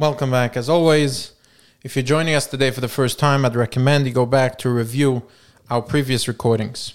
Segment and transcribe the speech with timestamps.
[0.00, 0.56] Welcome back.
[0.56, 1.34] As always,
[1.82, 4.70] if you're joining us today for the first time, I'd recommend you go back to
[4.70, 5.24] review
[5.68, 6.94] our previous recordings.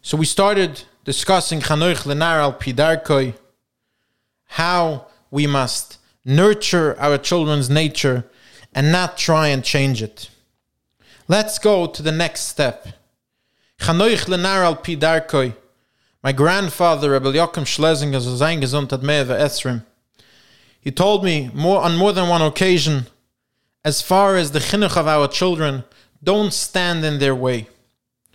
[0.00, 3.34] So we started discussing Chanoich Lenar al Pidarkoi,
[4.46, 8.24] how we must nurture our children's nature
[8.74, 10.30] and not try and change it.
[11.28, 12.88] Let's go to the next step.
[13.78, 15.54] Chanoich Lenar al Pidarkoi.
[16.22, 19.84] My grandfather, Rebbe Joachim Schlesinger, so sein gesund hat Esrim.
[20.80, 23.06] He told me more on more than one occasion,
[23.84, 25.84] as far as the chinuch of our children,
[26.22, 27.68] don't stand in their way.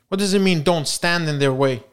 [0.08, 1.84] What does it mean, don't stand in their way?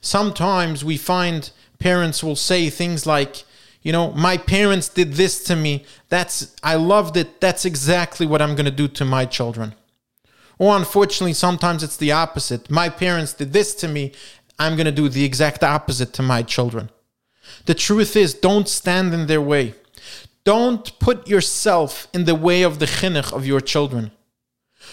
[0.00, 3.44] Sometimes we find parents will say things like,
[3.82, 5.84] you know, my parents did this to me.
[6.08, 7.40] That's I loved it.
[7.40, 9.74] That's exactly what I'm going to do to my children.
[10.58, 12.68] Or unfortunately, sometimes it's the opposite.
[12.70, 14.12] My parents did this to me.
[14.58, 16.90] I'm going to do the exact opposite to my children.
[17.66, 19.74] The truth is, don't stand in their way.
[20.44, 24.12] Don't put yourself in the way of the chinuch of your children.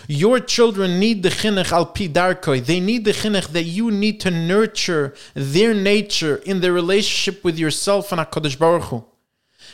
[0.07, 2.65] Your children need the chinuch al pi darkoi.
[2.65, 7.57] They need the chinuch that you need to nurture their nature in their relationship with
[7.57, 9.05] yourself and Hakadosh Baruch Hu.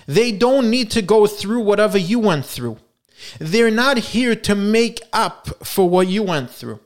[0.06, 2.78] They don't need to go through whatever you went through.
[3.40, 6.80] They're not here to make up for what you went through.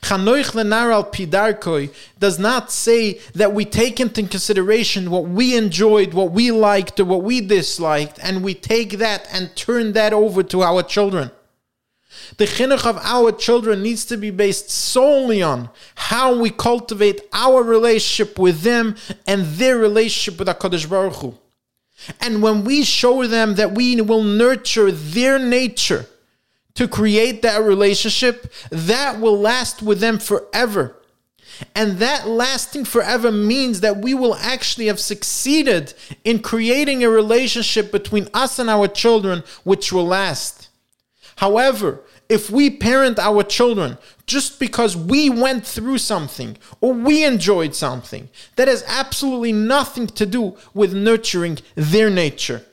[0.00, 6.14] Chanoich lenar al pidarkoi does not say that we take into consideration what we enjoyed,
[6.14, 10.42] what we liked, or what we disliked, and we take that and turn that over
[10.42, 11.30] to our children.
[12.38, 17.62] The chinuch of our children needs to be based solely on how we cultivate our
[17.62, 18.96] relationship with them
[19.26, 21.38] and their relationship with HaKadosh Baruch Hu.
[22.20, 26.06] And when we show them that we will nurture their nature
[26.74, 30.96] to create that relationship, that will last with them forever.
[31.74, 37.92] And that lasting forever means that we will actually have succeeded in creating a relationship
[37.92, 40.68] between us and our children which will last.
[41.36, 47.74] However, if we parent our children just because we went through something or we enjoyed
[47.74, 52.64] something, that has absolutely nothing to do with nurturing their nature.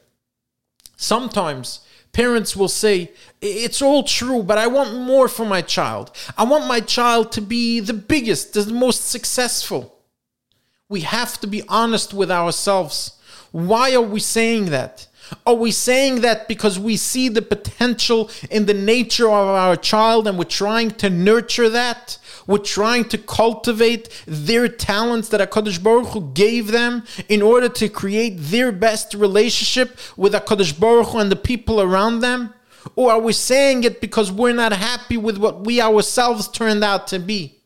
[0.95, 1.81] Sometimes
[2.11, 3.11] parents will say,
[3.41, 6.11] It's all true, but I want more for my child.
[6.37, 9.95] I want my child to be the biggest, the most successful.
[10.87, 13.19] We have to be honest with ourselves.
[13.51, 15.07] Why are we saying that?
[15.45, 20.27] Are we saying that because we see the potential in the nature of our child
[20.27, 22.17] and we're trying to nurture that?
[22.49, 27.87] We're trying to cultivate their talents that HaKadosh Baruch Hu gave them in order to
[27.89, 32.51] create their best relationship with HaKadosh Baruch Hu and the people around them?
[32.95, 37.05] Or are we saying it because we're not happy with what we ourselves turned out
[37.09, 37.58] to be?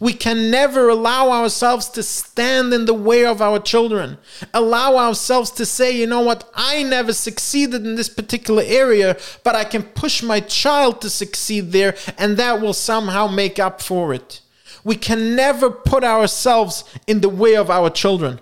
[0.00, 4.18] We can never allow ourselves to stand in the way of our children.
[4.54, 9.54] Allow ourselves to say, you know what, I never succeeded in this particular area, but
[9.54, 14.14] I can push my child to succeed there, and that will somehow make up for
[14.14, 14.40] it.
[14.84, 18.40] We can never put ourselves in the way of our children.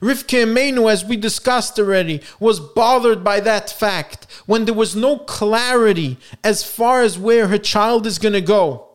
[0.00, 5.18] Rivka Imenu, as we discussed already, was bothered by that fact when there was no
[5.18, 8.88] clarity as far as where her child is going to go.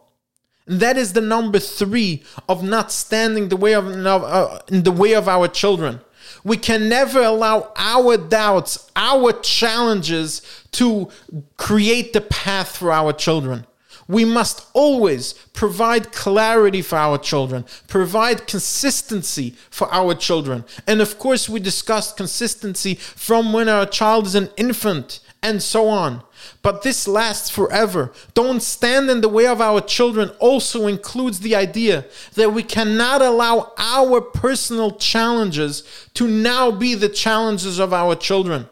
[0.68, 5.14] That is the number three of not standing the way of uh, in the way
[5.14, 6.02] of our children.
[6.44, 10.42] We can never allow our doubts, our challenges
[10.72, 11.10] to
[11.56, 13.66] create the path for our children.
[14.10, 20.64] We must always provide clarity for our children, provide consistency for our children.
[20.86, 25.88] And of course, we discussed consistency from when our child is an infant and so
[25.88, 26.22] on.
[26.62, 28.12] But this lasts forever.
[28.34, 33.22] Don't stand in the way of our children also includes the idea that we cannot
[33.22, 35.84] allow our personal challenges
[36.16, 38.68] to now be the challenges of our children.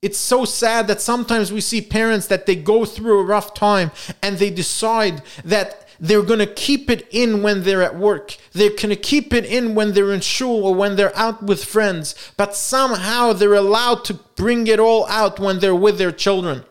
[0.00, 3.90] It's so sad that sometimes we see parents that they go through a rough time
[4.22, 8.36] and they decide that they're going to keep it in when they're at work.
[8.52, 11.64] They're going to keep it in when they're in shul or when they're out with
[11.64, 12.32] friends.
[12.38, 16.64] But somehow they're allowed to bring it all out when they're with their children.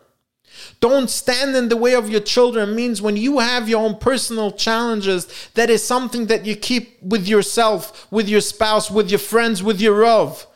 [0.80, 4.50] Don't stand in the way of your children means when you have your own personal
[4.50, 9.62] challenges, that is something that you keep with yourself, with your spouse, with your friends,
[9.62, 10.46] with your love,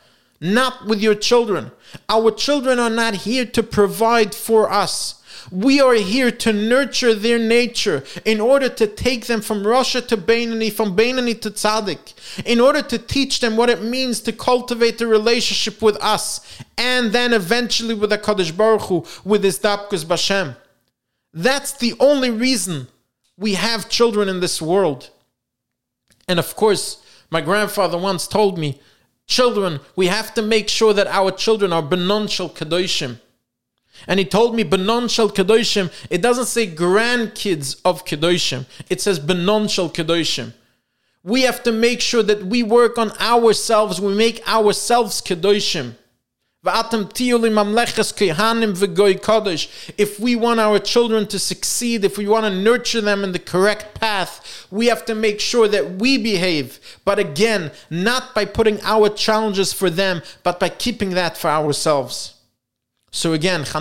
[0.41, 1.71] not with your children.
[2.09, 5.21] Our children are not here to provide for us.
[5.51, 10.17] We are here to nurture their nature in order to take them from Rasha to
[10.17, 15.01] Beinani, from Beinani to Tzaddik, in order to teach them what it means to cultivate
[15.01, 16.41] a relationship with us,
[16.77, 20.55] and then eventually with HaKadosh Baruch Hu, with his Dabkus Bashem.
[21.33, 22.87] That's the only reason
[23.37, 25.09] we have children in this world.
[26.27, 28.79] And of course, my grandfather once told me,
[29.27, 33.19] children, we have to make sure that our children are benon shel kedoshim.
[34.07, 35.91] And he told me benon shel kedoshim.
[36.09, 38.65] It doesn't say grandkids of kedoshim.
[38.89, 40.53] It says benon shel kedoshim.
[41.23, 43.99] We have to make sure that we work on ourselves.
[43.99, 45.95] We make ourselves kedoshim.
[49.97, 53.39] If we want our children to succeed, if we want to nurture them in the
[53.39, 56.79] correct path, we have to make sure that we behave.
[57.05, 62.34] But again, not by putting our challenges for them, but by keeping that for ourselves.
[63.15, 63.71] So again, the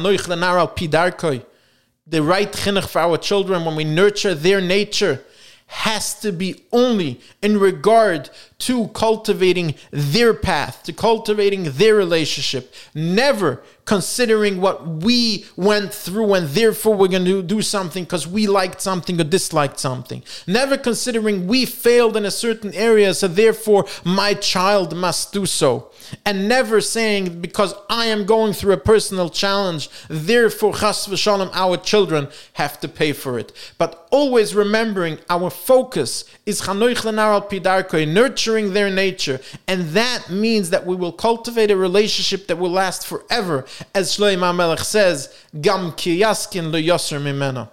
[2.23, 5.25] right chinuch for our children when we nurture their nature
[5.67, 13.61] has to be only in regard to cultivating their path, to cultivating their relationship, never
[13.85, 18.81] considering what we went through and therefore we're going to do something because we liked
[18.81, 20.23] something or disliked something.
[20.47, 25.91] Never considering we failed in a certain area, so therefore my child must do so.
[26.25, 31.77] And never saying because I am going through a personal challenge, therefore chas v'shalom, our
[31.77, 33.53] children have to pay for it.
[33.79, 39.41] But always remembering our focus is nurturing their nature.
[39.67, 43.67] And that means that we will cultivate a relationship that will last forever.
[43.95, 47.71] As Shlomo Melech says, Gam ki yaskin lo yoser mimena.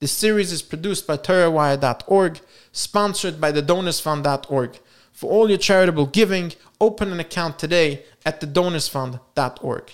[0.00, 2.40] This series is produced by TorahWire.org,
[2.72, 4.78] sponsored by the DonorsFund.org.
[5.12, 9.92] For all your charitable giving, open an account today at the thedonorsfund.org.